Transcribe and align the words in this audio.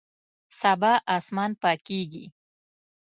سبا 0.59 0.93
اسمان 1.17 1.51
پاکیږي 1.61 2.25